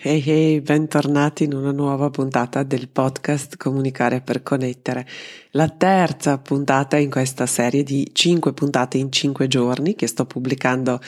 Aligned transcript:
Hey 0.00 0.22
hey, 0.24 0.60
bentornati 0.60 1.42
in 1.42 1.54
una 1.54 1.72
nuova 1.72 2.08
puntata 2.08 2.62
del 2.62 2.88
podcast 2.88 3.56
Comunicare 3.56 4.20
per 4.20 4.44
connettere, 4.44 5.04
la 5.50 5.68
terza 5.70 6.38
puntata 6.38 6.96
in 6.98 7.10
questa 7.10 7.46
serie 7.46 7.82
di 7.82 8.08
5 8.12 8.52
puntate 8.52 8.96
in 8.96 9.10
5 9.10 9.48
giorni 9.48 9.96
che 9.96 10.06
sto 10.06 10.24
pubblicando 10.24 11.00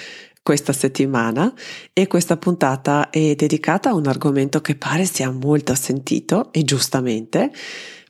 questa 0.43 0.73
settimana. 0.73 1.55
E 1.93 2.09
questa 2.09 2.37
puntata 2.37 3.11
è 3.11 3.37
dedicata 3.37 3.91
a 3.91 3.95
un 3.95 4.09
argomento 4.09 4.61
che 4.61 4.75
pare 4.75 5.05
sia 5.05 5.31
molto 5.31 5.77
sentito 5.77 6.53
e 6.53 6.65
giustamente 6.65 7.53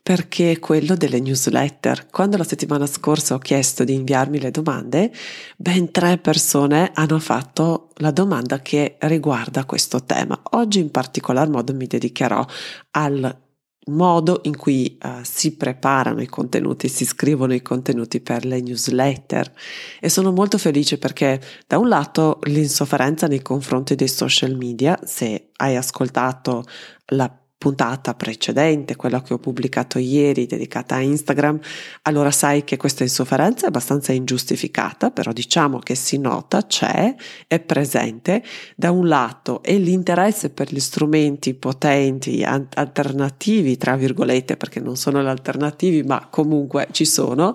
perché 0.03 0.53
è 0.53 0.59
quello 0.59 0.95
delle 0.95 1.21
newsletter. 1.21 2.07
Quando 2.11 2.37
la 2.37 2.45
settimana 2.45 2.87
scorsa 2.87 3.35
ho 3.35 3.39
chiesto 3.39 3.85
di 3.85 3.95
inviarmi 3.95 4.41
le 4.41 4.51
domande, 4.51 5.13
ben 5.57 5.91
tre 5.91 6.19
persone 6.19 6.91
hanno 6.95 7.19
fatto 7.19 7.91
la 7.97 8.11
domanda 8.11 8.61
che 8.61 8.97
riguarda 9.01 9.65
questo 9.65 10.05
tema. 10.05 10.41
Oggi 10.53 10.81
in 10.81 10.91
particolar 10.91 11.49
modo 11.49 11.75
mi 11.75 11.87
dedicherò 11.87 12.45
al 12.93 13.49
modo 13.87 14.41
in 14.45 14.57
cui 14.57 14.99
uh, 15.03 15.23
si 15.23 15.57
preparano 15.57 16.21
i 16.21 16.27
contenuti, 16.27 16.89
si 16.89 17.05
scrivono 17.05 17.55
i 17.55 17.63
contenuti 17.63 18.21
per 18.21 18.45
le 18.45 18.61
newsletter 18.61 19.53
e 20.01 20.09
sono 20.09 20.33
molto 20.33 20.59
felice 20.59 20.99
perché 20.99 21.41
da 21.67 21.79
un 21.79 21.89
lato 21.89 22.39
l'insofferenza 22.43 23.27
nei 23.27 23.43
confronti 23.43 23.95
dei 23.95 24.09
social 24.09 24.55
media, 24.57 24.99
se 25.03 25.51
hai 25.57 25.77
ascoltato 25.77 26.65
la 27.07 27.40
puntata 27.61 28.15
precedente, 28.15 28.97
quella 28.97 29.21
che 29.21 29.35
ho 29.35 29.39
pubblicato 29.39 29.99
ieri 29.99 30.47
dedicata 30.47 30.95
a 30.95 31.01
Instagram, 31.01 31.61
allora 32.05 32.31
sai 32.31 32.65
che 32.65 32.79
questa 32.79 33.03
insofferenza 33.03 33.67
è 33.67 33.69
abbastanza 33.69 34.13
ingiustificata, 34.13 35.11
però 35.11 35.31
diciamo 35.31 35.79
che 35.79 35.95
si 35.95 36.17
nota, 36.17 36.63
c'è, 36.63 37.15
è 37.47 37.61
presente 37.61 38.43
da 38.75 38.91
un 38.91 39.07
lato 39.07 39.63
e 39.63 39.77
l'interesse 39.77 40.49
per 40.49 40.73
gli 40.73 40.81
strumenti 40.81 41.53
potenti, 41.53 42.43
alternativi, 42.43 43.77
tra 43.77 43.95
virgolette, 43.95 44.57
perché 44.57 44.81
non 44.81 44.97
sono 44.97 45.19
alternativi, 45.19 46.03
ma 46.03 46.29
comunque 46.31 46.89
ci 46.93 47.05
sono. 47.05 47.53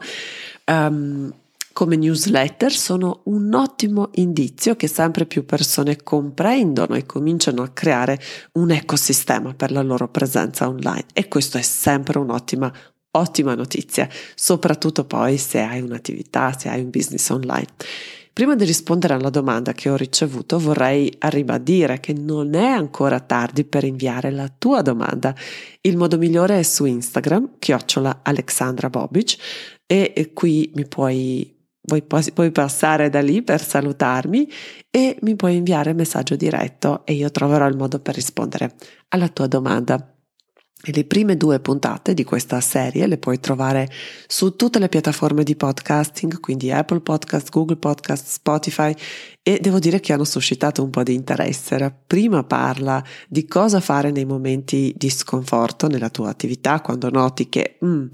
Um, 0.66 1.34
come 1.76 1.98
newsletter 1.98 2.72
sono 2.72 3.20
un 3.26 3.54
ottimo 3.54 4.08
indizio 4.14 4.78
che 4.78 4.88
sempre 4.88 5.26
più 5.26 5.44
persone 5.44 5.98
comprendono 6.04 6.96
e 6.96 7.06
cominciano 7.06 7.64
a 7.64 7.68
creare 7.68 8.18
un 8.54 8.72
ecosistema 8.72 9.54
per 9.54 9.74
la 9.74 9.82
loro 9.82 10.08
presenza 10.08 10.70
online 10.70 11.08
e 11.12 11.28
questo 11.28 11.58
è 11.58 11.62
sempre 11.62 12.18
un'ottima 12.18 12.74
ottima 13.12 13.56
notizia, 13.56 14.08
soprattutto 14.36 15.04
poi 15.04 15.38
se 15.38 15.60
hai 15.60 15.82
un'attività, 15.82 16.58
se 16.58 16.70
hai 16.70 16.80
un 16.80 16.90
business 16.90 17.28
online. 17.30 17.68
Prima 18.32 18.56
di 18.56 18.64
rispondere 18.64 19.14
alla 19.14 19.30
domanda 19.30 19.74
che 19.74 19.90
ho 19.90 19.98
ricevuto 19.98 20.58
vorrei 20.58 21.14
ribadire 21.20 22.00
che 22.00 22.14
non 22.14 22.54
è 22.54 22.68
ancora 22.68 23.20
tardi 23.20 23.66
per 23.66 23.84
inviare 23.84 24.32
la 24.32 24.50
tua 24.58 24.82
domanda. 24.82 25.36
Il 25.82 25.98
modo 25.98 26.18
migliore 26.18 26.60
è 26.60 26.64
su 26.64 26.86
Instagram, 26.86 27.56
chiocciola 27.60 28.22
Alexandra 28.24 28.90
Bobic 28.90 29.36
e 29.86 30.32
qui 30.34 30.72
mi 30.74 30.88
puoi 30.88 31.55
Vuoi, 31.88 32.04
puoi 32.04 32.52
passare 32.52 33.10
da 33.10 33.22
lì 33.22 33.44
per 33.44 33.62
salutarmi 33.62 34.50
e 34.90 35.18
mi 35.22 35.36
puoi 35.36 35.56
inviare 35.58 35.94
messaggio 35.94 36.36
diretto 36.36 37.06
e 37.06 37.14
io 37.14 37.30
troverò 37.30 37.68
il 37.68 37.78
modo 37.78 38.00
per 38.00 38.16
rispondere 38.16 38.74
alla 39.10 39.30
tua 39.30 39.48
domanda. 39.48 40.15
E 40.88 40.92
le 40.94 41.04
prime 41.04 41.36
due 41.36 41.60
puntate 41.60 42.14
di 42.14 42.24
questa 42.24 42.62
serie 42.62 43.08
le 43.08 43.18
puoi 43.18 43.40
trovare 43.40 43.90
su 44.28 44.56
tutte 44.56 44.78
le 44.78 44.88
piattaforme 44.88 45.44
di 45.44 45.56
podcasting, 45.56 46.40
quindi 46.40 46.72
Apple 46.72 47.00
Podcast, 47.00 47.50
Google 47.50 47.78
Podcast, 47.78 48.28
Spotify 48.28 48.94
e 49.42 49.58
devo 49.60 49.80
dire 49.80 50.00
che 50.00 50.14
hanno 50.14 50.26
suscitato 50.26 50.84
un 50.84 50.92
po' 50.92 51.02
di 51.02 51.16
interesse. 51.16 51.80
La 51.80 51.92
prima 51.92 52.44
parla 52.44 53.04
di 53.28 53.48
cosa 53.48 53.80
fare 53.80 54.12
nei 54.12 54.26
momenti 54.26 54.94
di 54.96 55.10
sconforto 55.10 55.88
nella 55.88 56.12
tua 56.12 56.30
attività, 56.30 56.80
quando 56.82 57.10
noti 57.10 57.50
che 57.50 57.80
mm, 57.84 58.06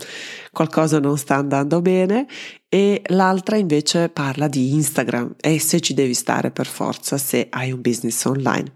qualcosa 0.54 0.98
non 1.00 1.18
sta 1.18 1.36
andando 1.36 1.82
bene 1.82 2.26
e 2.70 3.02
l'altra 3.08 3.58
invece 3.58 4.08
parla 4.08 4.48
di 4.48 4.76
Instagram 4.76 5.36
e 5.42 5.60
se 5.60 5.82
ci 5.82 5.94
devi 5.94 6.14
stare 6.14 6.52
per 6.52 6.68
forza 6.68 7.18
se 7.18 7.48
hai 7.50 7.74
un 7.74 7.82
business 7.82 8.24
online. 8.24 8.72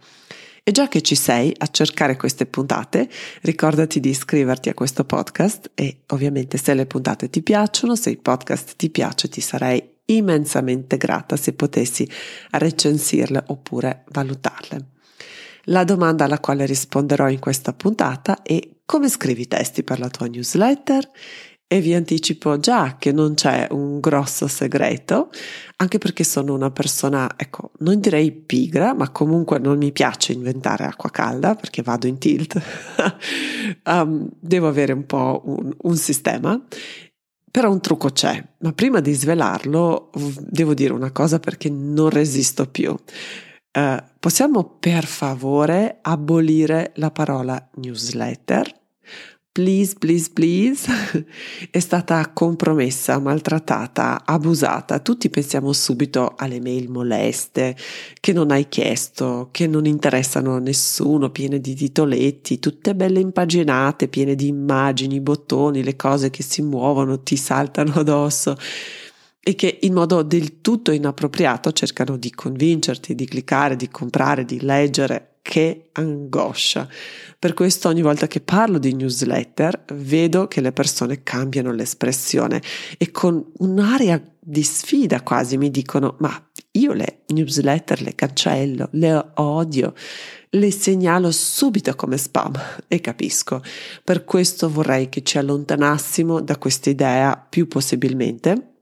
E 0.68 0.72
già 0.72 0.88
che 0.88 1.04
ci 1.04 1.14
sei 1.14 1.54
a 1.56 1.68
cercare 1.68 2.18
queste 2.18 2.48
puntate, 2.48 3.08
ricordati 3.42 4.00
di 4.00 4.10
iscriverti 4.10 4.68
a 4.70 4.74
questo 4.74 5.06
podcast 5.06 5.70
e 5.76 5.98
ovviamente 6.08 6.58
se 6.58 6.74
le 6.74 6.88
puntate 6.88 7.30
ti 7.30 7.44
piacciono, 7.44 7.96
se 7.96 8.10
il 8.10 8.18
podcast 8.18 8.74
ti 8.76 8.90
piace, 8.90 9.30
ti 9.30 9.42
sarei 9.42 9.98
immensamente 10.06 10.98
grata 10.98 11.36
se 11.36 11.54
potessi 11.54 12.10
recensirle 12.50 13.44
oppure 13.46 14.06
valutarle. 14.10 14.86
La 15.66 15.84
domanda 15.84 16.24
alla 16.24 16.40
quale 16.40 16.66
risponderò 16.66 17.30
in 17.30 17.38
questa 17.38 17.72
puntata 17.72 18.42
è 18.42 18.60
come 18.86 19.08
scrivi 19.08 19.48
testi 19.48 19.84
per 19.84 20.00
la 20.00 20.10
tua 20.10 20.26
newsletter 20.26 21.08
e 21.68 21.82
vi 21.82 21.96
anticipo 21.96 22.60
già 22.60 22.96
che 23.00 23.12
non 23.12 23.34
c'è 23.34 23.68
un 23.72 24.00
grosso 24.00 24.48
segreto, 24.48 25.30
anche 25.78 25.98
perché 25.98 26.24
sono 26.24 26.54
una 26.54 26.70
persona, 26.70 27.32
ecco, 27.36 27.72
non 27.80 28.00
direi 28.00 28.32
pigra, 28.32 28.94
ma 28.94 29.10
comunque 29.10 29.58
non 29.58 29.78
mi 29.78 29.92
piace 29.92 30.34
inventare 30.34 30.86
acqua 30.86 31.10
calda 31.10 31.56
perché 31.56 31.82
vado 31.82 32.06
in 32.06 32.20
tilt. 32.20 32.62
um, 33.86 34.30
devo 34.40 34.68
avere 34.68 34.94
un 34.94 35.06
po' 35.06 35.42
un, 35.46 35.74
un 35.76 35.98
sistema. 35.98 36.62
Però 37.50 37.72
un 37.72 37.80
trucco 37.80 38.10
c'è, 38.10 38.46
ma 38.60 38.74
prima 38.74 39.00
di 39.00 39.14
svelarlo 39.14 40.12
devo 40.40 40.74
dire 40.74 40.92
una 40.92 41.12
cosa 41.12 41.40
perché 41.40 41.70
non 41.70 42.10
resisto 42.10 42.66
più. 42.68 42.92
Uh, 42.92 44.04
possiamo 44.20 44.76
per 44.78 45.06
favore 45.06 46.00
abolire 46.02 46.92
la 46.96 47.12
parola 47.12 47.70
newsletter? 47.76 48.85
Please, 49.56 49.96
please, 49.98 50.30
please, 50.34 50.86
è 51.72 51.80
stata 51.80 52.30
compromessa, 52.34 53.20
maltrattata, 53.20 54.26
abusata. 54.26 55.00
Tutti 55.00 55.30
pensiamo 55.30 55.72
subito 55.72 56.34
alle 56.36 56.60
mail 56.60 56.90
moleste 56.90 57.74
che 58.20 58.34
non 58.34 58.52
hai 58.52 58.68
chiesto, 58.68 59.48
che 59.52 59.66
non 59.66 59.86
interessano 59.86 60.56
a 60.56 60.60
nessuno, 60.60 61.30
piene 61.30 61.62
di 61.62 61.74
titoletti, 61.74 62.60
tutte 62.60 62.96
belle 62.96 63.22
impaginate, 63.22 64.10
piene 64.10 64.36
di 64.36 64.48
immagini, 64.48 65.22
bottoni, 65.22 65.84
le 65.84 65.96
cose 65.96 66.30
che 66.30 66.44
si 66.44 66.62
muovono, 66.62 67.22
ti 67.22 67.38
saltano 67.38 67.94
addosso 67.94 68.58
e 69.40 69.56
che 69.56 69.78
in 69.84 69.94
modo 69.94 70.22
del 70.22 70.60
tutto 70.60 70.92
inappropriato 70.92 71.72
cercano 71.72 72.18
di 72.18 72.30
convincerti, 72.30 73.16
di 73.16 73.24
cliccare, 73.24 73.78
di 73.78 73.88
comprare, 73.88 74.44
di 74.44 74.60
leggere 74.60 75.35
che 75.48 75.90
angoscia. 75.92 76.90
Per 77.38 77.54
questo 77.54 77.88
ogni 77.88 78.02
volta 78.02 78.26
che 78.26 78.42
parlo 78.42 78.80
di 78.80 78.96
newsletter 78.96 79.84
vedo 79.94 80.48
che 80.48 80.60
le 80.60 80.72
persone 80.72 81.22
cambiano 81.22 81.72
l'espressione 81.72 82.64
e 82.98 83.12
con 83.12 83.52
un'aria 83.58 84.20
di 84.40 84.64
sfida 84.64 85.22
quasi 85.22 85.58
mi 85.58 85.70
dicono 85.70 86.16
ma 86.18 86.50
io 86.72 86.94
le 86.94 87.20
newsletter 87.28 88.02
le 88.02 88.16
cancello, 88.16 88.90
le 88.94 89.34
odio, 89.36 89.94
le 90.50 90.72
segnalo 90.72 91.30
subito 91.30 91.94
come 91.94 92.18
spam 92.18 92.54
e 92.88 93.00
capisco. 93.00 93.62
Per 94.04 94.24
questo 94.24 94.68
vorrei 94.68 95.10
che 95.10 95.22
ci 95.22 95.38
allontanassimo 95.38 96.42
da 96.42 96.58
questa 96.58 96.90
idea 96.90 97.38
più 97.38 97.68
possibilmente 97.68 98.74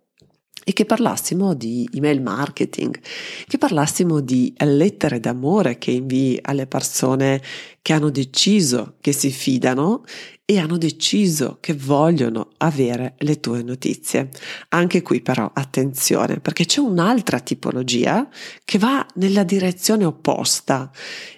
e 0.63 0.73
che 0.73 0.85
parlassimo 0.85 1.53
di 1.53 1.87
email 1.93 2.21
marketing, 2.21 2.99
che 3.47 3.57
parlassimo 3.57 4.19
di 4.19 4.53
lettere 4.57 5.19
d'amore 5.19 5.77
che 5.77 5.91
invii 5.91 6.39
alle 6.41 6.67
persone 6.67 7.41
che 7.81 7.93
hanno 7.93 8.09
deciso 8.09 8.95
che 9.01 9.11
si 9.11 9.29
fidano 9.29 10.03
e 10.45 10.59
hanno 10.59 10.77
deciso 10.77 11.57
che 11.59 11.73
vogliono 11.73 12.51
avere 12.57 13.15
le 13.19 13.39
tue 13.39 13.63
notizie. 13.63 14.29
Anche 14.69 15.01
qui 15.01 15.21
però 15.21 15.49
attenzione 15.53 16.39
perché 16.39 16.65
c'è 16.65 16.79
un'altra 16.79 17.39
tipologia 17.39 18.27
che 18.63 18.77
va 18.77 19.05
nella 19.15 19.43
direzione 19.43 20.05
opposta 20.05 20.91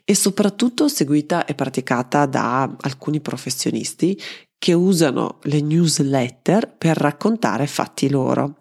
e 0.03 0.15
soprattutto 0.15 0.87
seguita 0.87 1.45
e 1.45 1.53
praticata 1.53 2.25
da 2.25 2.75
alcuni 2.81 3.21
professionisti 3.21 4.19
che 4.57 4.73
usano 4.73 5.39
le 5.43 5.61
newsletter 5.61 6.75
per 6.75 6.97
raccontare 6.97 7.67
fatti 7.67 8.09
loro. 8.09 8.57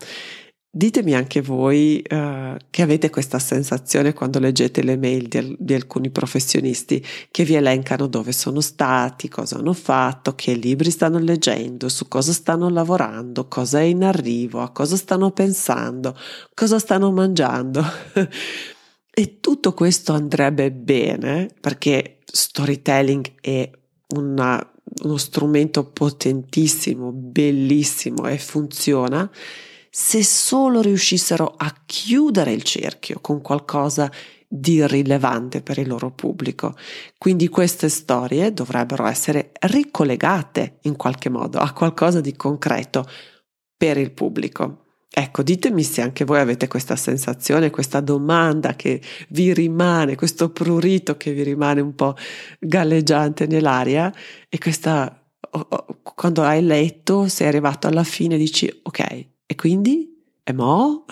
Ditemi 0.77 1.15
anche 1.15 1.41
voi 1.41 2.03
uh, 2.11 2.57
che 2.69 2.83
avete 2.83 3.09
questa 3.09 3.39
sensazione 3.39 4.13
quando 4.13 4.41
leggete 4.41 4.83
le 4.83 4.97
mail 4.97 5.29
di, 5.29 5.55
di, 5.57 5.73
alcuni 5.73 6.11
professionisti 6.11 7.01
che 7.31 7.45
vi 7.45 7.55
elencano 7.55 8.09
dove 8.09 8.33
sono 8.33 8.61
stati, 8.61 9.29
cosa 9.29 9.59
hanno 9.59 9.73
fatto, 9.73 10.35
che 10.35 10.55
libri 10.55 10.91
stanno 10.91 11.21
leggendo, 11.21 11.89
su 11.89 12.09
cosa 12.09 12.33
stanno 12.33 12.69
lavorando, 12.69 13.47
cosa 13.47 13.79
è 13.79 13.83
in 13.83 14.03
arrivo, 14.03 14.63
a 14.63 14.71
cosa 14.71 14.97
stanno 14.97 15.31
pensando, 15.31 16.19
cosa 16.55 16.81
stanno 16.81 17.13
mangiando. 17.13 17.81
e 19.15 19.39
tutto 19.39 19.75
questo 19.75 20.13
andrebbe 20.13 20.73
bene 20.73 21.51
perché 21.61 22.19
storytelling 22.25 23.35
è 23.41 23.71
una, 24.17 24.73
uno 25.05 25.17
strumento 25.19 25.85
potentissimo, 25.85 27.13
bellissimo 27.13 28.27
e 28.27 28.39
funziona 28.39 29.31
se 29.97 30.25
solo 30.25 30.81
riuscissero 30.81 31.55
a 31.57 31.73
chiudere 31.87 32.51
il 32.51 32.65
cerchio 32.65 33.21
con 33.21 33.41
qualcosa 33.41 34.11
di 34.49 34.85
rilevante 34.85 35.63
per 35.63 35.79
il 35.79 35.87
loro 35.87 36.11
pubblico. 36.11 36.75
Quindi 37.17 37.47
queste 37.47 37.89
storie 37.89 38.53
dovrebbero 38.53 39.07
essere 39.07 39.53
ricollegate 39.61 40.79
in 40.83 40.97
qualche 40.97 41.29
modo 41.29 41.61
a 41.61 41.73
qualcosa 41.73 42.21
di 42.21 42.35
concreto 42.35 43.09
per 43.77 43.97
il 43.97 44.11
pubblico. 44.11 44.87
Ecco, 45.09 45.45
ditemi 45.45 45.85
se 45.85 46.01
anche 46.01 46.25
voi 46.25 46.41
avete 46.41 46.67
questa 46.67 46.97
sensazione, 46.97 47.71
questa 47.71 48.01
domanda 48.01 48.75
che 48.75 49.01
vi 49.29 49.55
rimane, 49.55 50.17
questo 50.17 50.51
prurito 50.51 51.17
che 51.17 51.33
vi 51.33 51.45
rimane 51.45 51.81
un 51.81 51.95
po' 51.95 52.17
galleggiante 52.59 53.47
nell'aria 53.47 54.13
e 54.49 54.59
questa, 54.59 55.25
quando 56.03 56.43
hai 56.43 56.65
letto, 56.65 57.29
sei 57.29 57.47
arrivato 57.47 57.87
alla 57.87 58.03
fine, 58.03 58.37
dici 58.37 58.69
ok, 58.83 59.34
e 59.47 59.55
quindi? 59.55 60.23
E 60.43 60.53
mo? 60.53 61.05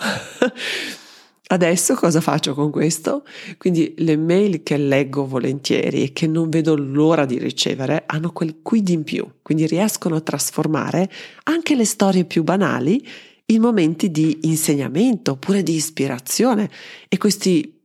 Adesso 1.45 1.93
cosa 1.93 2.19
faccio 2.19 2.55
con 2.55 2.71
questo? 2.71 3.25
Quindi 3.57 3.93
le 3.97 4.17
mail 4.17 4.63
che 4.63 4.77
leggo 4.77 5.27
volentieri 5.27 6.03
e 6.03 6.13
che 6.13 6.25
non 6.25 6.49
vedo 6.49 6.75
l'ora 6.75 7.25
di 7.25 7.37
ricevere 7.37 8.03
hanno 8.07 8.31
quel 8.31 8.61
quid 8.63 8.89
in 8.89 9.03
più, 9.03 9.27
quindi 9.41 9.67
riescono 9.67 10.15
a 10.15 10.21
trasformare 10.21 11.11
anche 11.43 11.75
le 11.75 11.85
storie 11.85 12.25
più 12.25 12.43
banali 12.43 13.05
in 13.47 13.61
momenti 13.61 14.09
di 14.09 14.39
insegnamento 14.43 15.31
oppure 15.33 15.61
di 15.61 15.75
ispirazione 15.75 16.71
e 17.07 17.17
questi, 17.17 17.81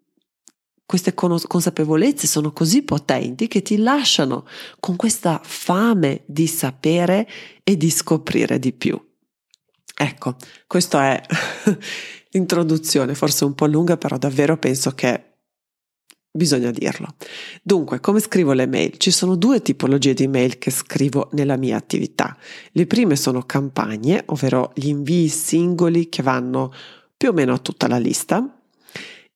queste 0.87 1.13
consapevolezze 1.13 2.27
sono 2.27 2.53
così 2.53 2.83
potenti 2.83 3.49
che 3.49 3.61
ti 3.61 3.77
lasciano 3.77 4.47
con 4.81 4.97
questa 4.97 5.41
fame 5.43 6.23
di 6.27 6.47
sapere 6.47 7.29
e 7.65 7.77
di 7.77 7.91
scoprire 7.91 8.59
di 8.59 8.73
più. 8.73 9.08
Ecco, 10.01 10.37
questa 10.69 11.07
è 11.07 11.23
l'introduzione, 12.31 13.17
forse 13.17 13.45
un 13.45 13.55
po' 13.55 13.67
lunga, 13.67 13.97
però 13.97 14.17
davvero 14.17 14.57
penso 14.57 14.93
che 14.93 15.25
bisogna 16.31 16.71
dirlo. 16.71 17.17
Dunque, 17.65 17.99
come 17.99 18.21
scrivo 18.21 18.53
le 18.53 18.69
mail? 18.69 18.97
Ci 18.97 19.11
sono 19.11 19.35
due 19.35 19.61
tipologie 19.61 20.15
di 20.15 20.29
mail 20.29 20.57
che 20.59 20.71
scrivo 20.71 21.31
nella 21.33 21.57
mia 21.57 21.77
attività. 21.77 22.37
Le 22.71 22.87
prime 22.87 23.17
sono 23.17 23.43
campagne, 23.43 24.23
ovvero 24.27 24.71
gli 24.77 24.87
invii 24.87 25.27
singoli 25.27 26.09
che 26.09 26.23
vanno 26.23 26.73
più 27.17 27.31
o 27.31 27.33
meno 27.33 27.53
a 27.53 27.59
tutta 27.59 27.89
la 27.89 27.99
lista, 27.99 28.57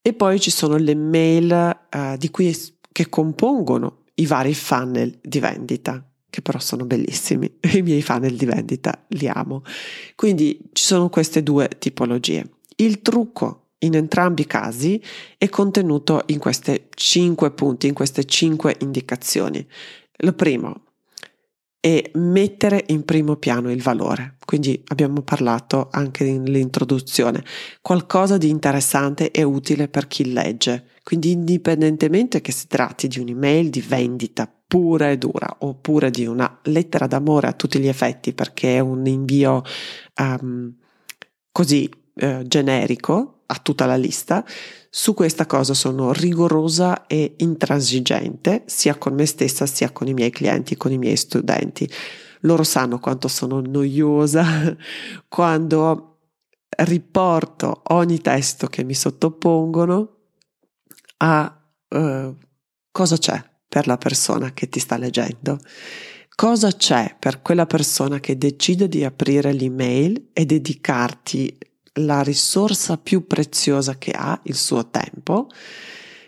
e 0.01 0.13
poi 0.13 0.39
ci 0.39 0.49
sono 0.49 0.77
le 0.77 0.95
mail 0.95 1.51
eh, 1.89 2.15
di 2.17 2.29
cui, 2.29 2.57
che 2.89 3.09
compongono 3.09 4.03
i 4.15 4.25
vari 4.25 4.53
funnel 4.53 5.19
di 5.21 5.39
vendita 5.41 6.07
che 6.33 6.41
però 6.41 6.57
sono 6.57 6.83
bellissimi. 6.85 7.47
I 7.75 7.83
miei 7.83 8.01
funnel 8.01 8.35
di 8.35 8.45
vendita 8.45 9.05
li 9.09 9.27
amo. 9.27 9.61
Quindi 10.15 10.57
ci 10.71 10.83
sono 10.83 11.07
queste 11.09 11.43
due 11.43 11.69
tipologie. 11.77 12.49
Il 12.77 13.03
trucco 13.03 13.67
in 13.79 13.93
entrambi 13.93 14.41
i 14.41 14.47
casi 14.47 14.99
è 15.37 15.47
contenuto 15.49 16.23
in 16.27 16.39
queste 16.39 16.87
cinque 16.95 17.51
punti, 17.51 17.85
in 17.85 17.93
queste 17.93 18.25
cinque 18.25 18.75
indicazioni. 18.79 19.63
Il 20.17 20.33
primo 20.33 20.92
è 21.83 22.11
mettere 22.13 22.85
in 22.87 23.03
primo 23.03 23.35
piano 23.35 23.69
il 23.69 23.81
valore. 23.81 24.37
Quindi 24.45 24.81
abbiamo 24.87 25.21
parlato 25.21 25.89
anche 25.91 26.23
nell'introduzione, 26.23 27.43
qualcosa 27.81 28.37
di 28.37 28.47
interessante 28.47 29.31
e 29.31 29.43
utile 29.43 29.89
per 29.89 30.07
chi 30.07 30.31
legge. 30.31 30.91
Quindi 31.03 31.31
indipendentemente 31.31 32.39
che 32.39 32.53
si 32.53 32.67
tratti 32.67 33.09
di 33.09 33.19
un'email 33.19 33.69
di 33.69 33.81
vendita 33.81 34.49
pura 34.65 35.11
e 35.11 35.17
dura 35.17 35.57
oppure 35.59 36.09
di 36.09 36.25
una 36.25 36.57
lettera 36.63 37.05
d'amore 37.05 37.47
a 37.47 37.53
tutti 37.53 37.79
gli 37.79 37.89
effetti 37.89 38.31
perché 38.31 38.77
è 38.77 38.79
un 38.79 39.05
invio 39.05 39.61
um, 40.21 40.73
così 41.51 41.91
uh, 42.13 42.43
generico 42.43 43.32
a 43.45 43.55
tutta 43.57 43.85
la 43.85 43.95
lista, 43.95 44.45
su 44.89 45.13
questa 45.13 45.45
cosa 45.45 45.73
sono 45.73 46.11
rigorosa 46.13 47.07
e 47.07 47.35
intransigente 47.37 48.63
sia 48.65 48.95
con 48.95 49.13
me 49.13 49.25
stessa 49.25 49.65
sia 49.65 49.91
con 49.91 50.07
i 50.07 50.13
miei 50.13 50.29
clienti, 50.29 50.77
con 50.77 50.91
i 50.91 50.97
miei 50.97 51.17
studenti. 51.17 51.89
Loro 52.41 52.63
sanno 52.63 52.99
quanto 52.99 53.27
sono 53.27 53.59
noiosa 53.61 54.45
quando 55.27 56.09
riporto 56.69 57.81
ogni 57.87 58.19
testo 58.19 58.67
che 58.67 58.83
mi 58.83 58.93
sottopongono 58.93 60.17
a 61.17 61.63
uh, 61.89 62.37
cosa 62.91 63.17
c'è 63.17 63.43
per 63.67 63.87
la 63.87 63.97
persona 63.97 64.53
che 64.53 64.69
ti 64.69 64.79
sta 64.79 64.97
leggendo? 64.97 65.59
Cosa 66.35 66.71
c'è 66.71 67.15
per 67.17 67.41
quella 67.41 67.67
persona 67.67 68.19
che 68.19 68.37
decide 68.37 68.87
di 68.87 69.03
aprire 69.03 69.53
l'email 69.53 70.29
e 70.33 70.45
dedicarti 70.45 71.57
la 71.93 72.21
risorsa 72.21 72.97
più 72.97 73.27
preziosa 73.27 73.97
che 73.97 74.11
ha, 74.11 74.39
il 74.43 74.55
suo 74.55 74.89
tempo? 74.89 75.47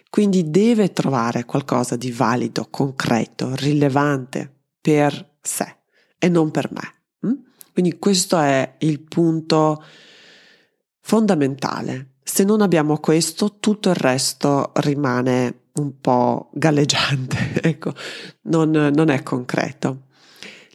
Quindi 0.10 0.50
deve 0.50 0.94
trovare 0.94 1.46
qualcosa 1.46 1.96
di 1.96 2.12
valido, 2.12 2.68
concreto, 2.70 3.54
rilevante 3.56 4.50
per 4.80 5.38
sé 5.42 5.76
e 6.18 6.30
non 6.30 6.52
per 6.52 6.72
me. 6.72 7.28
Mm? 7.28 7.34
Quindi 7.74 8.00
questo 8.00 8.40
è 8.40 8.76
il 8.80 9.02
punto 9.02 9.84
fondamentale. 11.02 12.14
Se 12.24 12.44
non 12.44 12.62
abbiamo 12.62 12.98
questo, 13.00 13.58
tutto 13.60 13.90
il 13.90 13.96
resto 13.96 14.72
rimane 14.76 15.66
un 15.74 16.00
po' 16.00 16.50
galleggiante, 16.54 17.60
ecco, 17.62 17.94
non, 18.44 18.70
non, 18.72 19.10
è 19.10 19.22
concreto. 19.22 20.05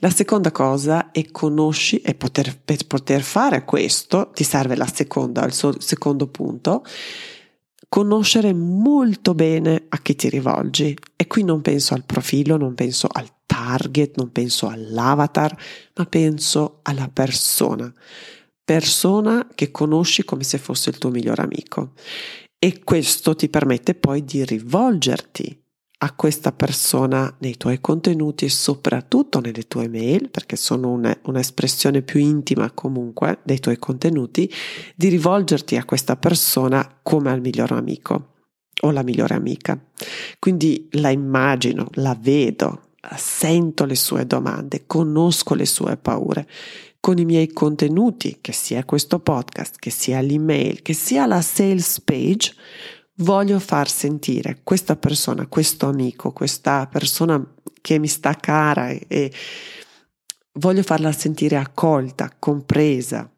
La 0.03 0.09
seconda 0.09 0.51
cosa 0.51 1.11
è 1.11 1.31
conosci 1.31 2.01
e 2.01 2.15
poter, 2.15 2.59
per 2.65 2.87
poter 2.87 3.21
fare 3.21 3.67
questo 3.67 4.31
ti 4.33 4.45
serve 4.45 4.75
la 4.75 4.87
seconda, 4.87 5.45
il 5.45 5.53
suo 5.53 5.79
secondo 5.79 6.27
punto, 6.27 6.83
conoscere 7.87 8.55
molto 8.55 9.35
bene 9.35 9.85
a 9.91 9.99
chi 9.99 10.15
ti 10.15 10.31
rivolgi. 10.31 10.97
E 11.17 11.27
qui 11.27 11.45
non 11.45 11.61
penso 11.61 11.93
al 11.93 12.07
profilo, 12.07 12.57
non 12.57 12.75
penso 12.75 13.09
al 13.13 13.29
target, 13.45 14.17
non 14.17 14.33
penso 14.33 14.69
all'avatar, 14.69 15.55
ma 15.97 16.07
penso 16.07 16.79
alla 16.83 17.11
persona. 17.13 17.93
Persona 18.65 19.49
che 19.55 19.71
conosci 19.71 20.25
come 20.25 20.45
se 20.45 20.57
fosse 20.57 20.89
il 20.89 20.97
tuo 20.97 21.11
migliore 21.11 21.43
amico 21.43 21.93
e 22.59 22.83
questo 22.85 23.35
ti 23.35 23.51
permette 23.51 23.95
poi 23.95 24.25
di 24.25 24.45
rivolgerti 24.45 25.60
a 26.03 26.13
questa 26.13 26.53
persona 26.53 27.35
nei 27.41 27.57
tuoi 27.59 27.81
contenuti 27.81 28.47
e 28.47 28.51
soprattutto 28.51 29.41
nelle 29.41 29.69
tue 29.69 29.87
mail, 29.87 30.31
perché 30.31 30.57
sono 30.57 30.91
una, 30.91 31.17
un'espressione 31.25 32.01
più 32.01 32.21
intima 32.21 32.71
comunque 32.71 33.41
dei 33.43 33.61
tuoi 33.61 33.79
contenuti, 33.79 34.51
di 34.95 35.09
rivolgerti 35.09 35.77
a 35.77 35.85
questa 35.85 36.17
persona 36.17 37.01
come 37.03 37.31
al 37.31 37.43
miglior 37.43 37.73
amico 37.73 38.37
o 38.83 38.91
la 38.91 39.03
migliore 39.03 39.35
amica. 39.35 39.79
Quindi 40.39 40.89
la 40.93 41.11
immagino, 41.11 41.89
la 41.95 42.17
vedo, 42.19 42.93
sento 43.17 43.85
le 43.85 43.95
sue 43.95 44.27
domande, 44.27 44.85
conosco 44.87 45.55
le 45.55 45.67
sue 45.67 45.99
paure 45.99 46.49
con 46.99 47.19
i 47.19 47.25
miei 47.27 47.53
contenuti, 47.53 48.39
che 48.41 48.53
sia 48.53 48.85
questo 48.85 49.19
podcast, 49.21 49.77
che 49.79 49.91
sia 49.91 50.21
l'email, 50.21 50.83
che 50.83 50.93
sia 50.93 51.27
la 51.27 51.41
sales 51.41 52.01
page, 52.01 52.55
voglio 53.21 53.59
far 53.59 53.89
sentire 53.89 54.61
questa 54.63 54.97
persona, 54.97 55.47
questo 55.47 55.87
amico, 55.87 56.33
questa 56.33 56.87
persona 56.87 57.43
che 57.81 57.99
mi 57.99 58.09
sta 58.09 58.35
cara 58.35 58.91
e 58.91 59.33
voglio 60.53 60.83
farla 60.83 61.13
sentire 61.13 61.57
accolta, 61.57 62.31
compresa, 62.39 63.31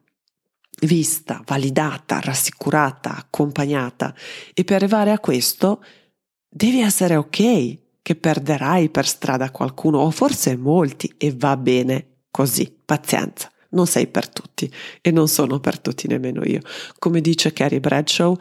vista, 0.83 1.43
validata, 1.47 2.21
rassicurata, 2.21 3.17
accompagnata 3.17 4.15
e 4.53 4.65
per 4.65 4.77
arrivare 4.77 5.12
a 5.12 5.19
questo 5.19 5.83
devi 6.49 6.81
essere 6.81 7.17
ok 7.17 7.79
che 8.03 8.17
perderai 8.17 8.89
per 8.89 9.07
strada 9.07 9.51
qualcuno 9.51 9.99
o 9.99 10.11
forse 10.11 10.57
molti 10.57 11.12
e 11.17 11.33
va 11.37 11.57
bene 11.57 12.25
così, 12.31 12.75
pazienza 12.85 13.53
non 13.73 13.87
sei 13.87 14.07
per 14.07 14.29
tutti 14.29 14.71
e 15.01 15.11
non 15.11 15.29
sono 15.29 15.59
per 15.59 15.79
tutti 15.79 16.07
nemmeno 16.07 16.43
io. 16.45 16.61
Come 16.99 17.21
dice 17.21 17.53
Carrie 17.53 17.81
Bradshaw, 17.81 18.37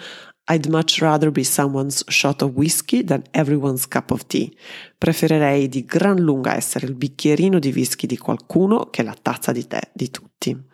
I'd 0.51 0.67
much 0.67 0.99
rather 0.99 1.31
be 1.31 1.43
someone's 1.43 2.03
shot 2.07 2.41
of 2.41 2.55
whiskey 2.55 3.03
than 3.03 3.23
everyone's 3.31 3.87
cup 3.87 4.11
of 4.11 4.25
tea. 4.27 4.51
Preferirei 4.97 5.69
di 5.69 5.85
gran 5.85 6.17
lunga 6.19 6.55
essere 6.55 6.87
il 6.87 6.95
bicchierino 6.95 7.57
di 7.57 7.69
whisky 7.69 8.05
di 8.05 8.17
qualcuno 8.17 8.89
che 8.89 9.01
la 9.01 9.15
tazza 9.19 9.53
di 9.53 9.65
tè 9.65 9.79
di 9.93 10.11
tutti. 10.11 10.69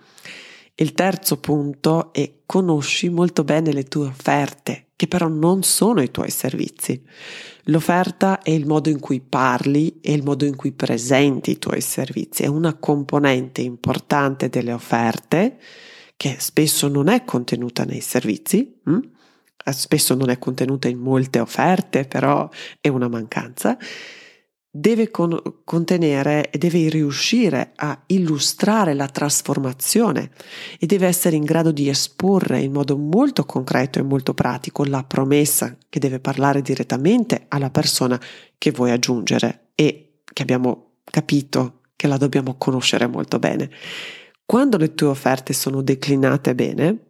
Il 0.80 0.94
terzo 0.94 1.40
punto 1.40 2.12
è 2.12 2.32
conosci 2.46 3.10
molto 3.10 3.44
bene 3.44 3.72
le 3.72 3.84
tue 3.84 4.08
offerte, 4.08 4.88
che 4.96 5.08
però 5.08 5.28
non 5.28 5.64
sono 5.64 6.02
i 6.02 6.12
tuoi 6.12 6.32
servizi. 6.32 7.04
L'offerta 7.66 8.42
è 8.42 8.52
il 8.52 8.66
modo 8.66 8.90
in 8.90 9.00
cui 9.00 9.20
parli 9.20 10.00
e 10.02 10.14
il 10.14 10.24
modo 10.24 10.46
in 10.46 10.56
cui 10.56 10.72
presenti 10.72 11.52
i 11.52 11.60
tuoi 11.60 11.82
servizi, 11.82 12.44
è 12.44 12.48
una 12.48 12.76
componente 12.76 13.62
importante 13.62 14.50
delle 14.50 14.72
offerte 14.72 15.58
che 16.16 16.38
spesso 16.40 16.88
non 16.88 17.10
è 17.10 17.24
contenuta 17.26 17.84
nei 17.84 18.02
servizi, 18.02 18.80
hm? 18.84 19.00
Spesso 19.72 20.16
non 20.16 20.30
è 20.30 20.40
contenuta 20.40 20.88
in 20.88 21.00
molte 21.00 21.40
offerte, 21.40 22.06
però 22.06 22.50
è 22.80 22.88
una 22.88 23.08
mancanza 23.08 23.78
deve 24.80 25.10
con- 25.10 25.42
contenere 25.64 26.52
e 26.52 26.58
deve 26.60 26.88
riuscire 26.90 27.72
a 27.76 28.00
illustrare 28.08 28.94
la 28.94 29.08
trasformazione 29.08 30.30
e 30.78 30.86
deve 30.86 31.08
essere 31.08 31.36
in 31.36 31.44
grado 31.44 31.72
di 31.72 31.90
esporre 31.90 32.60
in 32.60 32.74
modo 32.74 32.96
molto 32.96 33.44
concreto 33.46 33.98
e 33.98 34.04
molto 34.04 34.36
pratico 34.36 34.84
la 34.84 35.04
promessa 35.04 35.76
che 35.90 36.00
deve 36.00 36.20
parlare 36.20 36.62
direttamente 36.62 37.46
alla 37.48 37.72
persona 37.72 38.20
che 38.58 38.72
vuoi 38.72 38.92
aggiungere 38.92 39.70
e 39.74 40.20
che 40.32 40.42
abbiamo 40.44 40.98
capito 41.04 41.82
che 41.96 42.08
la 42.08 42.18
dobbiamo 42.18 42.56
conoscere 42.58 43.08
molto 43.08 43.40
bene. 43.40 43.72
Quando 44.46 44.78
le 44.78 44.94
tue 44.94 45.08
offerte 45.08 45.54
sono 45.54 45.82
declinate 45.82 46.54
bene, 46.54 47.07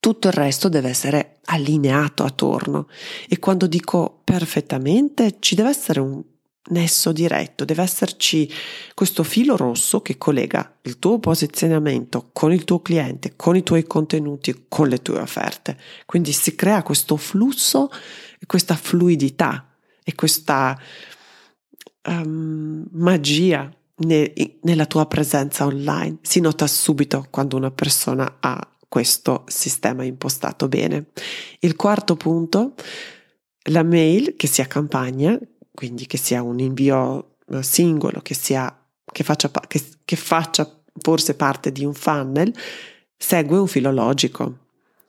tutto 0.00 0.28
il 0.28 0.34
resto 0.34 0.68
deve 0.68 0.88
essere 0.88 1.38
allineato 1.46 2.24
attorno 2.24 2.88
e 3.28 3.38
quando 3.38 3.66
dico 3.66 4.20
perfettamente 4.24 5.36
ci 5.40 5.54
deve 5.54 5.70
essere 5.70 6.00
un 6.00 6.22
nesso 6.68 7.12
diretto, 7.12 7.64
deve 7.64 7.82
esserci 7.82 8.50
questo 8.94 9.22
filo 9.22 9.56
rosso 9.56 10.00
che 10.00 10.18
collega 10.18 10.78
il 10.82 10.98
tuo 10.98 11.18
posizionamento 11.18 12.30
con 12.32 12.52
il 12.52 12.64
tuo 12.64 12.80
cliente, 12.80 13.34
con 13.36 13.56
i 13.56 13.62
tuoi 13.62 13.84
contenuti, 13.84 14.64
con 14.68 14.88
le 14.88 15.02
tue 15.02 15.20
offerte. 15.20 15.76
Quindi 16.06 16.32
si 16.32 16.54
crea 16.54 16.82
questo 16.82 17.16
flusso, 17.16 17.90
questa 18.46 18.74
fluidità 18.74 19.68
e 20.02 20.14
questa 20.14 20.78
um, 22.08 22.84
magia 22.92 23.70
ne, 23.98 24.32
nella 24.62 24.86
tua 24.86 25.06
presenza 25.06 25.66
online. 25.66 26.18
Si 26.22 26.40
nota 26.40 26.66
subito 26.66 27.26
quando 27.30 27.56
una 27.56 27.70
persona 27.70 28.38
ha 28.40 28.70
questo 28.96 29.44
sistema 29.46 30.04
impostato 30.04 30.68
bene. 30.68 31.08
Il 31.58 31.76
quarto 31.76 32.16
punto, 32.16 32.72
la 33.64 33.82
mail 33.82 34.36
che 34.36 34.46
sia 34.46 34.64
campagna, 34.66 35.38
quindi 35.74 36.06
che 36.06 36.16
sia 36.16 36.42
un 36.42 36.60
invio 36.60 37.36
eh, 37.50 37.62
singolo, 37.62 38.22
che, 38.22 38.32
sia, 38.32 38.74
che, 39.04 39.22
faccia, 39.22 39.50
che, 39.68 39.84
che 40.02 40.16
faccia 40.16 40.82
forse 40.98 41.34
parte 41.34 41.72
di 41.72 41.84
un 41.84 41.92
funnel, 41.92 42.50
segue 43.18 43.58
un 43.58 43.66
filo 43.66 43.92
logico 43.92 44.65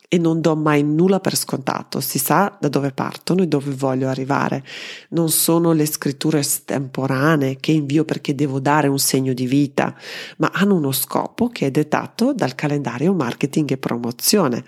e 0.10 0.18
non 0.18 0.40
do 0.40 0.56
mai 0.56 0.84
nulla 0.84 1.20
per 1.20 1.36
scontato, 1.36 2.00
si 2.00 2.18
sa 2.18 2.56
da 2.60 2.70
dove 2.70 2.92
partono 2.92 3.44
e 3.44 3.48
dove 3.48 3.72
voglio 3.72 4.08
arrivare. 4.08 4.64
Non 5.10 5.30
sono 5.30 5.74
le 5.74 5.86
scritture 5.86 6.40
estemporanee 6.40 7.58
che 7.58 7.74
invio 7.74 8.06
perché 8.06 8.34
devo 8.34 8.60
dare 8.60 8.88
un 8.88 9.00
segno 9.00 9.34
di 9.34 9.46
vita, 9.46 9.94
ma 10.38 10.50
hanno 10.54 10.76
uno 10.76 10.94
scopo 10.94 11.50
che 11.50 11.68
è 11.68 11.72
dettato 11.72 12.34
dal 12.34 12.56
calendario 12.56 13.14
marketing 13.14 13.72
e 13.72 13.78
promozione, 13.78 14.64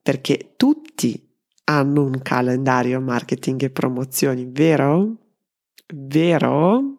perché 0.00 0.54
tutti 0.56 1.28
hanno 1.64 2.04
un 2.04 2.20
calendario 2.22 3.00
marketing 3.00 3.64
e 3.64 3.70
promozioni, 3.70 4.46
vero? 4.48 5.16
Vero? 5.94 6.98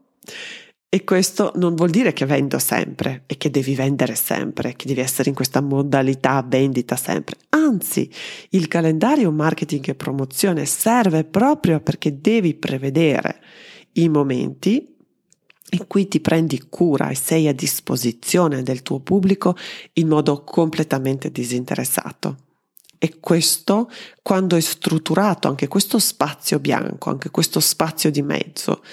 E 0.93 1.03
questo 1.03 1.53
non 1.55 1.73
vuol 1.73 1.89
dire 1.89 2.13
che 2.13 2.23
vendo 2.27 2.59
sempre 2.59 3.23
e 3.25 3.35
che 3.38 3.50
devi 3.50 3.73
vendere 3.73 4.13
sempre, 4.13 4.75
che 4.75 4.85
devi 4.85 5.00
essere 5.00 5.29
in 5.29 5.33
questa 5.33 5.59
modalità 5.59 6.45
vendita 6.47 6.95
sempre. 6.95 7.35
Anzi, 7.50 8.07
il 8.50 8.67
calendario 8.67 9.31
marketing 9.31 9.89
e 9.89 9.95
promozione 9.95 10.65
serve 10.65 11.23
proprio 11.23 11.79
perché 11.79 12.21
devi 12.21 12.53
prevedere 12.53 13.41
i 13.93 14.07
momenti 14.07 14.95
in 15.71 15.88
cui 15.88 16.07
ti 16.07 16.19
prendi 16.19 16.62
cura 16.69 17.09
e 17.09 17.15
sei 17.15 17.47
a 17.47 17.55
disposizione 17.55 18.62
del 18.62 18.83
tuo 18.83 19.00
pubblico 19.00 19.57
in 19.93 20.07
modo 20.07 20.43
completamente 20.43 21.31
disinteressato. 21.31 22.38
E 23.00 23.17
questo, 23.19 23.89
quando 24.21 24.55
è 24.55 24.62
strutturato, 24.62 25.47
anche 25.47 25.67
questo 25.67 25.97
spazio 25.97 26.59
bianco, 26.59 27.09
anche 27.09 27.31
questo 27.31 27.59
spazio 27.59 28.12
di 28.12 28.21
mezzo, 28.21 28.83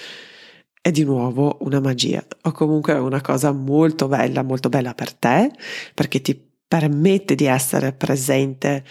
è 0.81 0.89
di 0.89 1.03
nuovo 1.03 1.57
una 1.61 1.79
magia 1.79 2.25
o 2.41 2.51
comunque 2.51 2.93
una 2.93 3.21
cosa 3.21 3.51
molto 3.51 4.07
bella, 4.07 4.41
molto 4.41 4.67
bella 4.67 4.95
per 4.95 5.13
te, 5.13 5.51
perché 5.93 6.21
ti 6.21 6.49
permette 6.67 7.35
di 7.35 7.45
essere 7.45 7.93
presente 7.93 8.83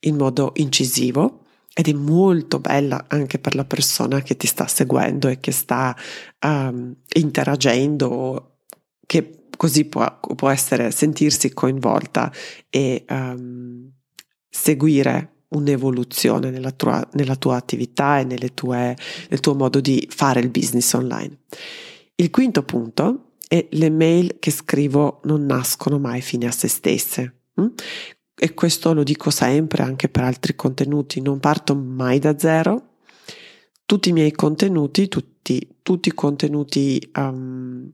in 0.00 0.16
modo 0.16 0.52
incisivo 0.56 1.42
ed 1.74 1.88
è 1.88 1.92
molto 1.92 2.60
bella 2.60 3.04
anche 3.08 3.38
per 3.38 3.56
la 3.56 3.64
persona 3.64 4.22
che 4.22 4.36
ti 4.36 4.46
sta 4.46 4.66
seguendo 4.66 5.28
e 5.28 5.40
che 5.40 5.50
sta 5.50 5.94
um, 6.46 6.94
interagendo, 7.14 8.60
che 9.04 9.46
così 9.56 9.84
può, 9.84 10.20
può 10.36 10.48
essere 10.48 10.90
sentirsi 10.92 11.52
coinvolta 11.52 12.32
e 12.70 13.04
um, 13.08 13.92
seguire 14.48 15.33
un'evoluzione 15.54 16.50
nella 16.50 16.70
tua, 16.70 17.06
nella 17.12 17.36
tua 17.36 17.56
attività 17.56 18.18
e 18.18 18.54
tue, 18.54 18.96
nel 19.28 19.40
tuo 19.40 19.54
modo 19.54 19.80
di 19.80 20.06
fare 20.10 20.40
il 20.40 20.50
business 20.50 20.92
online. 20.92 21.38
Il 22.16 22.30
quinto 22.30 22.62
punto 22.62 23.32
è 23.48 23.66
le 23.70 23.90
mail 23.90 24.36
che 24.38 24.50
scrivo 24.50 25.20
non 25.24 25.46
nascono 25.46 25.98
mai 25.98 26.20
fine 26.20 26.46
a 26.46 26.50
se 26.50 26.68
stesse. 26.68 27.34
Hm? 27.54 27.66
E 28.36 28.54
questo 28.54 28.92
lo 28.92 29.02
dico 29.02 29.30
sempre 29.30 29.82
anche 29.82 30.08
per 30.08 30.24
altri 30.24 30.56
contenuti, 30.56 31.20
non 31.20 31.38
parto 31.38 31.74
mai 31.74 32.18
da 32.18 32.38
zero. 32.38 32.96
Tutti 33.86 34.08
i 34.08 34.12
miei 34.12 34.32
contenuti, 34.32 35.08
tutti, 35.08 35.76
tutti 35.82 36.08
i 36.08 36.14
contenuti 36.14 37.10
um, 37.16 37.92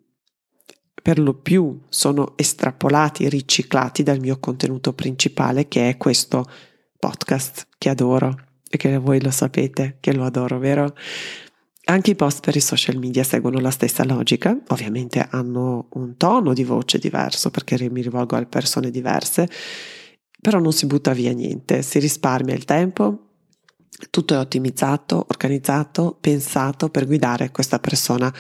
per 1.02 1.18
lo 1.18 1.34
più 1.34 1.80
sono 1.88 2.34
estrapolati, 2.36 3.28
riciclati 3.28 4.02
dal 4.02 4.20
mio 4.20 4.38
contenuto 4.38 4.92
principale 4.92 5.68
che 5.68 5.88
è 5.88 5.96
questo 5.96 6.44
podcast 7.00 7.66
che 7.78 7.88
adoro 7.88 8.32
e 8.70 8.76
che 8.76 8.96
voi 8.98 9.20
lo 9.20 9.32
sapete 9.32 9.96
che 9.98 10.12
lo 10.14 10.24
adoro, 10.24 10.58
vero? 10.58 10.94
Anche 11.86 12.10
i 12.12 12.14
post 12.14 12.40
per 12.44 12.54
i 12.54 12.60
social 12.60 12.98
media 12.98 13.24
seguono 13.24 13.58
la 13.58 13.70
stessa 13.70 14.04
logica, 14.04 14.56
ovviamente 14.68 15.26
hanno 15.28 15.88
un 15.94 16.16
tono 16.16 16.52
di 16.52 16.62
voce 16.62 16.98
diverso 16.98 17.50
perché 17.50 17.90
mi 17.90 18.02
rivolgo 18.02 18.36
a 18.36 18.44
persone 18.44 18.90
diverse, 18.90 19.48
però 20.40 20.60
non 20.60 20.72
si 20.72 20.86
butta 20.86 21.12
via 21.12 21.32
niente, 21.32 21.82
si 21.82 21.98
risparmia 21.98 22.54
il 22.54 22.64
tempo, 22.64 23.30
tutto 24.10 24.34
è 24.34 24.38
ottimizzato, 24.38 25.26
organizzato, 25.28 26.16
pensato 26.20 26.90
per 26.90 27.06
guidare 27.06 27.50
questa 27.50 27.80
persona 27.80 28.32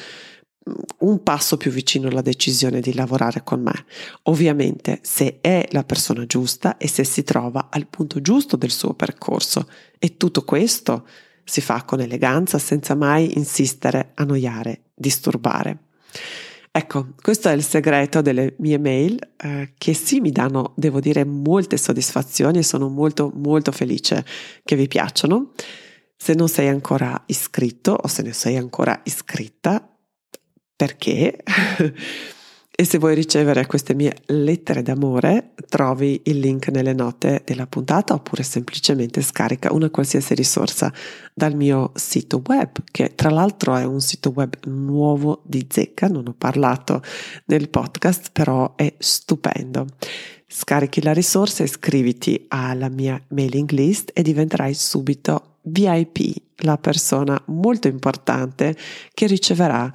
un 0.98 1.22
passo 1.22 1.56
più 1.56 1.70
vicino 1.70 2.08
alla 2.08 2.22
decisione 2.22 2.80
di 2.80 2.94
lavorare 2.94 3.42
con 3.42 3.62
me. 3.62 3.84
Ovviamente 4.24 5.00
se 5.02 5.38
è 5.40 5.66
la 5.70 5.84
persona 5.84 6.26
giusta 6.26 6.76
e 6.76 6.88
se 6.88 7.04
si 7.04 7.22
trova 7.22 7.68
al 7.70 7.86
punto 7.86 8.20
giusto 8.20 8.56
del 8.56 8.70
suo 8.70 8.94
percorso. 8.94 9.68
E 9.98 10.16
tutto 10.16 10.44
questo 10.44 11.06
si 11.44 11.60
fa 11.60 11.84
con 11.84 12.00
eleganza 12.00 12.58
senza 12.58 12.94
mai 12.94 13.36
insistere, 13.36 14.12
annoiare, 14.14 14.82
disturbare. 14.94 15.78
Ecco, 16.72 17.14
questo 17.20 17.48
è 17.48 17.52
il 17.52 17.64
segreto 17.64 18.20
delle 18.22 18.54
mie 18.58 18.78
mail 18.78 19.18
eh, 19.36 19.72
che 19.76 19.92
sì 19.92 20.20
mi 20.20 20.30
danno, 20.30 20.72
devo 20.76 21.00
dire, 21.00 21.24
molte 21.24 21.76
soddisfazioni 21.76 22.58
e 22.58 22.62
sono 22.62 22.88
molto 22.88 23.32
molto 23.34 23.72
felice 23.72 24.24
che 24.62 24.76
vi 24.76 24.86
piacciono. 24.86 25.50
Se 26.16 26.34
non 26.34 26.48
sei 26.48 26.68
ancora 26.68 27.20
iscritto 27.26 27.98
o 28.00 28.06
se 28.06 28.22
ne 28.22 28.32
sei 28.32 28.56
ancora 28.56 29.00
iscritta, 29.02 29.89
perché. 30.80 31.36
e 32.74 32.84
se 32.84 32.96
vuoi 32.96 33.14
ricevere 33.14 33.66
queste 33.66 33.94
mie 33.94 34.16
lettere 34.28 34.80
d'amore, 34.80 35.50
trovi 35.68 36.22
il 36.24 36.38
link 36.38 36.68
nelle 36.68 36.94
note 36.94 37.42
della 37.44 37.66
puntata 37.66 38.14
oppure 38.14 38.42
semplicemente 38.42 39.20
scarica 39.20 39.74
una 39.74 39.90
qualsiasi 39.90 40.34
risorsa 40.34 40.90
dal 41.34 41.54
mio 41.54 41.92
sito 41.96 42.42
web, 42.46 42.78
che 42.90 43.14
tra 43.14 43.28
l'altro 43.28 43.76
è 43.76 43.84
un 43.84 44.00
sito 44.00 44.32
web 44.34 44.54
nuovo 44.64 45.42
di 45.44 45.66
zecca, 45.68 46.08
non 46.08 46.28
ho 46.28 46.34
parlato 46.36 47.02
nel 47.44 47.68
podcast, 47.68 48.30
però 48.32 48.72
è 48.74 48.94
stupendo. 48.96 49.84
Scarichi 50.46 51.02
la 51.02 51.12
risorsa, 51.12 51.62
iscriviti 51.62 52.46
alla 52.48 52.88
mia 52.88 53.22
mailing 53.28 53.70
list 53.72 54.12
e 54.14 54.22
diventerai 54.22 54.72
subito 54.72 55.56
VIP, 55.62 56.40
la 56.62 56.78
persona 56.78 57.40
molto 57.46 57.86
importante 57.88 58.74
che 59.12 59.26
riceverà 59.26 59.90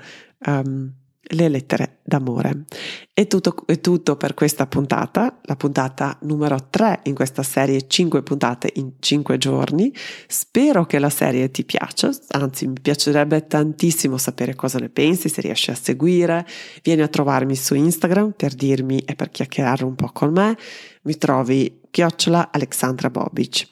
um, 0.47 0.93
le 1.27 1.49
lettere 1.49 1.99
d'amore. 2.03 2.65
È 3.13 3.25
tutto, 3.27 3.55
è 3.65 3.79
tutto 3.79 4.15
per 4.15 4.33
questa 4.33 4.67
puntata, 4.67 5.39
la 5.43 5.55
puntata 5.55 6.17
numero 6.21 6.67
3 6.69 7.01
in 7.03 7.15
questa 7.15 7.41
serie 7.43 7.87
5 7.87 8.21
puntate 8.21 8.71
in 8.75 8.93
5 8.99 9.37
giorni. 9.37 9.93
Spero 10.27 10.85
che 10.85 10.99
la 10.99 11.09
serie 11.09 11.49
ti 11.49 11.63
piaccia, 11.63 12.11
anzi 12.29 12.67
mi 12.67 12.79
piacerebbe 12.79 13.47
tantissimo 13.47 14.17
sapere 14.17 14.55
cosa 14.55 14.77
ne 14.77 14.89
pensi, 14.89 15.29
se 15.29 15.41
riesci 15.41 15.71
a 15.71 15.75
seguire. 15.75 16.45
Vieni 16.83 17.01
a 17.01 17.07
trovarmi 17.07 17.55
su 17.55 17.73
Instagram 17.73 18.33
per 18.35 18.53
dirmi 18.53 18.99
e 18.99 19.15
per 19.15 19.29
chiacchierare 19.29 19.83
un 19.83 19.95
po' 19.95 20.11
con 20.11 20.31
me. 20.31 20.55
Mi 21.03 21.17
trovi 21.17 21.81
chiocciola 21.89 22.51
Alexandra 22.51 23.09
Bobic. 23.09 23.67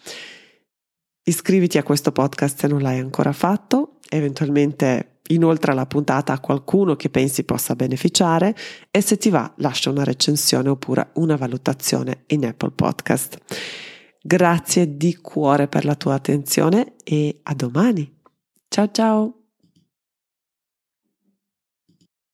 Iscriviti 1.26 1.78
a 1.78 1.84
questo 1.84 2.12
podcast 2.12 2.60
se 2.60 2.68
non 2.68 2.82
l'hai 2.82 3.00
ancora 3.00 3.32
fatto, 3.32 4.00
eventualmente 4.10 5.13
inoltre 5.34 5.74
la 5.74 5.86
puntata 5.86 6.34
a 6.34 6.40
qualcuno 6.40 6.96
che 6.96 7.10
pensi 7.10 7.44
possa 7.44 7.76
beneficiare 7.76 8.56
e 8.90 9.02
se 9.02 9.18
ti 9.18 9.30
va 9.30 9.52
lascia 9.58 9.90
una 9.90 10.04
recensione 10.04 10.70
oppure 10.70 11.10
una 11.14 11.36
valutazione 11.36 12.24
in 12.28 12.46
Apple 12.46 12.72
Podcast. 12.72 13.38
Grazie 14.22 14.96
di 14.96 15.18
cuore 15.18 15.68
per 15.68 15.86
la 15.86 15.96
tua 15.96 16.14
attenzione 16.14 16.96
e 17.04 17.40
a 17.44 17.54
domani. 17.54 18.22
Ciao 18.70 18.90
ciao! 18.92 19.43